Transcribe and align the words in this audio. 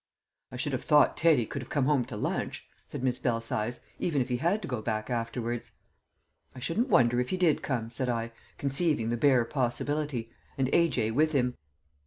"I 0.51 0.57
should 0.57 0.73
have 0.73 0.83
thought 0.83 1.15
Teddy 1.15 1.45
could 1.45 1.61
have 1.61 1.69
come 1.69 1.85
home 1.85 2.05
to 2.05 2.17
lunch," 2.17 2.65
said 2.87 3.03
Miss 3.03 3.19
Belsize, 3.19 3.81
"even 3.99 4.19
if 4.19 4.29
he 4.29 4.37
had 4.37 4.59
to 4.63 4.67
go 4.67 4.81
back 4.81 5.11
afterwards." 5.11 5.73
"I 6.55 6.59
shouldn't 6.59 6.89
wonder 6.89 7.19
if 7.19 7.29
he 7.29 7.37
did 7.37 7.61
come," 7.61 7.91
said 7.91 8.09
I, 8.09 8.31
conceiving 8.57 9.11
the 9.11 9.15
bare 9.17 9.45
possibility: 9.45 10.31
"and 10.57 10.69
A.J. 10.73 11.11
with 11.11 11.33
him." 11.33 11.55